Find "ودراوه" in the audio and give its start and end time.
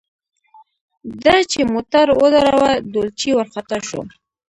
2.21-2.71